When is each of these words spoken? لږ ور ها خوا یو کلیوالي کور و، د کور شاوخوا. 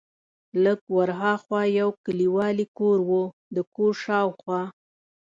لږ 0.63 0.79
ور 0.95 1.09
ها 1.19 1.33
خوا 1.43 1.61
یو 1.79 1.89
کلیوالي 2.05 2.65
کور 2.77 2.99
و، 3.09 3.21
د 3.55 3.57
کور 3.75 3.93
شاوخوا. 4.03 4.61